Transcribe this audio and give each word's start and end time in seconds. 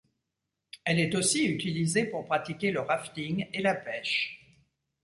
Elle 0.83 0.99
est 0.99 1.13
aussi 1.13 1.45
utilisée 1.45 2.05
pour 2.05 2.25
pratiquer 2.25 2.71
le 2.71 2.79
rafting, 2.79 3.47
et 3.53 3.61
la 3.61 3.75
pêche. 3.75 4.43